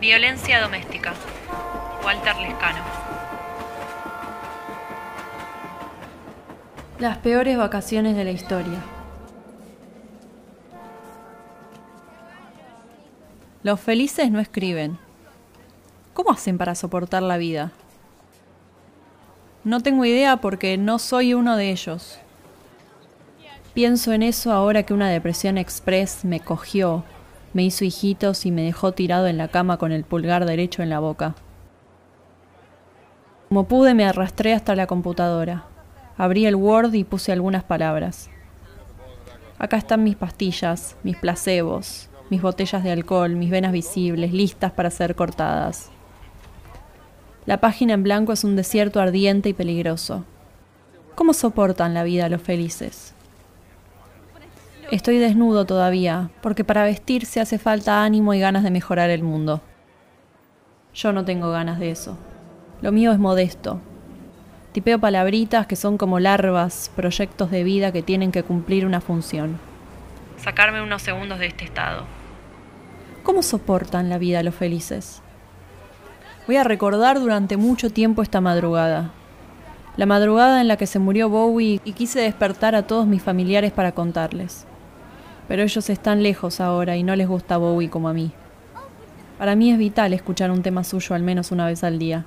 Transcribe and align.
Violencia 0.00 0.60
doméstica. 0.60 1.14
Walter 2.04 2.36
Lescano. 2.36 2.82
Las 6.98 7.16
peores 7.18 7.56
vacaciones 7.56 8.14
de 8.14 8.24
la 8.24 8.30
historia. 8.30 8.84
Los 13.62 13.80
felices 13.80 14.30
no 14.30 14.38
escriben. 14.38 14.98
¿Cómo 16.12 16.30
hacen 16.30 16.58
para 16.58 16.74
soportar 16.74 17.22
la 17.22 17.38
vida? 17.38 17.72
No 19.64 19.80
tengo 19.80 20.04
idea 20.04 20.36
porque 20.36 20.76
no 20.76 20.98
soy 20.98 21.32
uno 21.32 21.56
de 21.56 21.70
ellos. 21.70 22.18
Pienso 23.72 24.12
en 24.12 24.22
eso 24.22 24.52
ahora 24.52 24.82
que 24.82 24.92
una 24.92 25.08
depresión 25.08 25.56
express 25.56 26.24
me 26.24 26.40
cogió, 26.40 27.02
me 27.56 27.64
hizo 27.64 27.86
hijitos 27.86 28.44
y 28.44 28.50
me 28.50 28.60
dejó 28.60 28.92
tirado 28.92 29.26
en 29.28 29.38
la 29.38 29.48
cama 29.48 29.78
con 29.78 29.90
el 29.90 30.04
pulgar 30.04 30.44
derecho 30.44 30.82
en 30.82 30.90
la 30.90 30.98
boca. 30.98 31.34
Como 33.48 33.66
pude 33.66 33.94
me 33.94 34.04
arrastré 34.04 34.52
hasta 34.52 34.76
la 34.76 34.86
computadora. 34.86 35.64
Abrí 36.18 36.44
el 36.44 36.54
Word 36.54 36.92
y 36.92 37.04
puse 37.04 37.32
algunas 37.32 37.64
palabras. 37.64 38.28
Acá 39.58 39.78
están 39.78 40.04
mis 40.04 40.16
pastillas, 40.16 40.98
mis 41.02 41.16
placebos, 41.16 42.10
mis 42.28 42.42
botellas 42.42 42.84
de 42.84 42.92
alcohol, 42.92 43.34
mis 43.36 43.48
venas 43.48 43.72
visibles, 43.72 44.34
listas 44.34 44.72
para 44.72 44.90
ser 44.90 45.14
cortadas. 45.14 45.88
La 47.46 47.58
página 47.58 47.94
en 47.94 48.02
blanco 48.02 48.34
es 48.34 48.44
un 48.44 48.54
desierto 48.54 49.00
ardiente 49.00 49.48
y 49.48 49.54
peligroso. 49.54 50.26
¿Cómo 51.14 51.32
soportan 51.32 51.94
la 51.94 52.04
vida 52.04 52.28
los 52.28 52.42
felices? 52.42 53.15
Estoy 54.90 55.18
desnudo 55.18 55.64
todavía, 55.64 56.30
porque 56.42 56.62
para 56.62 56.84
vestirse 56.84 57.40
hace 57.40 57.58
falta 57.58 58.04
ánimo 58.04 58.34
y 58.34 58.38
ganas 58.38 58.62
de 58.62 58.70
mejorar 58.70 59.10
el 59.10 59.24
mundo. 59.24 59.60
Yo 60.94 61.12
no 61.12 61.24
tengo 61.24 61.50
ganas 61.50 61.80
de 61.80 61.90
eso. 61.90 62.16
Lo 62.82 62.92
mío 62.92 63.10
es 63.10 63.18
modesto. 63.18 63.80
Tipeo 64.70 65.00
palabritas 65.00 65.66
que 65.66 65.74
son 65.74 65.98
como 65.98 66.20
larvas, 66.20 66.92
proyectos 66.94 67.50
de 67.50 67.64
vida 67.64 67.90
que 67.90 68.02
tienen 68.02 68.30
que 68.30 68.44
cumplir 68.44 68.86
una 68.86 69.00
función. 69.00 69.58
Sacarme 70.36 70.80
unos 70.80 71.02
segundos 71.02 71.40
de 71.40 71.46
este 71.46 71.64
estado. 71.64 72.04
¿Cómo 73.24 73.42
soportan 73.42 74.08
la 74.08 74.18
vida 74.18 74.44
los 74.44 74.54
felices? 74.54 75.20
Voy 76.46 76.58
a 76.58 76.64
recordar 76.64 77.18
durante 77.18 77.56
mucho 77.56 77.90
tiempo 77.90 78.22
esta 78.22 78.40
madrugada. 78.40 79.10
La 79.96 80.06
madrugada 80.06 80.60
en 80.60 80.68
la 80.68 80.76
que 80.76 80.86
se 80.86 81.00
murió 81.00 81.28
Bowie 81.28 81.80
y 81.84 81.92
quise 81.92 82.20
despertar 82.20 82.76
a 82.76 82.86
todos 82.86 83.08
mis 83.08 83.22
familiares 83.22 83.72
para 83.72 83.90
contarles 83.90 84.64
pero 85.48 85.62
ellos 85.62 85.90
están 85.90 86.22
lejos 86.22 86.60
ahora 86.60 86.96
y 86.96 87.02
no 87.02 87.16
les 87.16 87.28
gusta 87.28 87.56
Bowie 87.56 87.90
como 87.90 88.08
a 88.08 88.12
mí. 88.12 88.32
Para 89.38 89.54
mí 89.54 89.70
es 89.70 89.78
vital 89.78 90.12
escuchar 90.12 90.50
un 90.50 90.62
tema 90.62 90.82
suyo 90.82 91.14
al 91.14 91.22
menos 91.22 91.52
una 91.52 91.66
vez 91.66 91.84
al 91.84 91.98
día. 91.98 92.24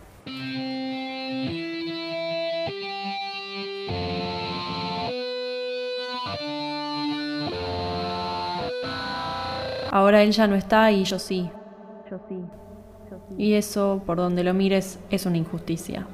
Ahora 9.92 10.22
él 10.22 10.31
ya 10.31 10.48
no 10.48 10.56
está 10.56 10.92
y 10.92 11.04
yo 11.04 11.17
sí. 11.17 11.50
Yo 12.11 12.20
sí. 12.28 12.39
Y 13.38 13.54
eso, 13.54 14.04
por 14.06 14.17
donde 14.17 14.44
lo 14.44 14.54
mires, 14.54 15.00
es 15.09 15.26
una 15.26 15.38
injusticia. 15.38 16.06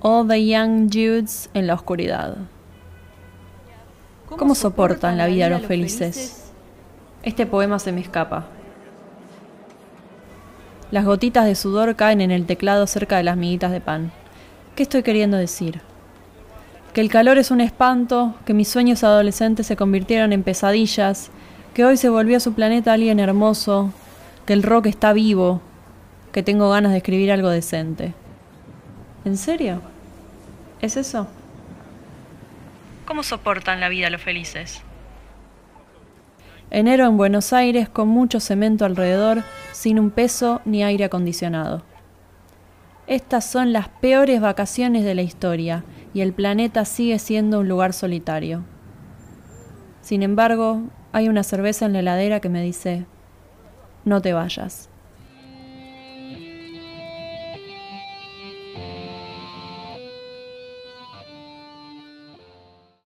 All 0.00 0.28
the 0.28 0.46
Young 0.46 0.90
Judes 0.92 1.48
en 1.54 1.66
la 1.66 1.74
oscuridad. 1.74 2.36
¿Cómo 4.28 4.54
soportan 4.54 5.16
la 5.16 5.26
vida 5.26 5.48
los 5.48 5.62
felices? 5.62 6.50
Este 7.22 7.46
poema 7.46 7.78
se 7.78 7.92
me 7.92 8.00
escapa. 8.00 8.46
Las 10.90 11.04
gotitas 11.04 11.46
de 11.46 11.54
sudor 11.54 11.96
caen 11.96 12.20
en 12.20 12.30
el 12.30 12.44
teclado 12.44 12.86
cerca 12.86 13.16
de 13.16 13.22
las 13.22 13.36
miguitas 13.36 13.72
de 13.72 13.80
pan. 13.80 14.10
¿Qué 14.74 14.82
estoy 14.82 15.02
queriendo 15.02 15.36
decir? 15.36 15.80
Que 16.92 17.00
el 17.00 17.08
calor 17.08 17.38
es 17.38 17.50
un 17.50 17.60
espanto, 17.60 18.34
que 18.44 18.52
mis 18.52 18.68
sueños 18.68 19.04
adolescentes 19.04 19.66
se 19.66 19.76
convirtieron 19.76 20.32
en 20.32 20.42
pesadillas, 20.42 21.30
que 21.72 21.84
hoy 21.84 21.96
se 21.96 22.08
volvió 22.08 22.36
a 22.36 22.40
su 22.40 22.52
planeta 22.52 22.92
alguien 22.92 23.20
hermoso, 23.20 23.92
que 24.44 24.52
el 24.52 24.62
rock 24.62 24.86
está 24.86 25.12
vivo, 25.12 25.60
que 26.32 26.42
tengo 26.42 26.68
ganas 26.70 26.92
de 26.92 26.98
escribir 26.98 27.32
algo 27.32 27.48
decente. 27.48 28.12
¿En 29.24 29.36
serio? 29.36 29.80
¿Es 30.80 30.96
eso? 30.96 31.26
¿Cómo 33.06 33.22
soportan 33.22 33.78
la 33.78 33.88
vida 33.88 34.10
los 34.10 34.20
felices? 34.20 34.82
Enero 36.70 37.06
en 37.06 37.16
Buenos 37.16 37.52
Aires 37.52 37.88
con 37.88 38.08
mucho 38.08 38.40
cemento 38.40 38.84
alrededor, 38.84 39.44
sin 39.72 40.00
un 40.00 40.10
peso 40.10 40.60
ni 40.64 40.82
aire 40.82 41.04
acondicionado. 41.04 41.84
Estas 43.06 43.48
son 43.48 43.72
las 43.72 43.88
peores 43.88 44.40
vacaciones 44.40 45.04
de 45.04 45.14
la 45.14 45.22
historia 45.22 45.84
y 46.12 46.22
el 46.22 46.32
planeta 46.32 46.84
sigue 46.84 47.20
siendo 47.20 47.60
un 47.60 47.68
lugar 47.68 47.92
solitario. 47.92 48.64
Sin 50.00 50.24
embargo, 50.24 50.82
hay 51.12 51.28
una 51.28 51.44
cerveza 51.44 51.86
en 51.86 51.92
la 51.92 52.00
heladera 52.00 52.40
que 52.40 52.48
me 52.48 52.60
dice, 52.60 53.06
no 54.04 54.20
te 54.20 54.32
vayas. 54.32 54.90